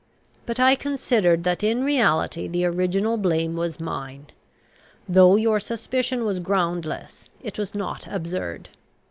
But 0.47 0.59
I 0.59 0.73
considered 0.73 1.43
that 1.43 1.63
in 1.63 1.83
reality 1.83 2.47
the 2.47 2.65
original 2.65 3.17
blame 3.17 3.55
was 3.55 3.79
mine. 3.79 4.31
Though 5.07 5.35
your 5.35 5.59
suspicion 5.59 6.25
was 6.25 6.39
groundless, 6.39 7.29
it 7.43 7.59
was 7.59 7.75
not 7.75 8.07
absurd. 8.07 8.69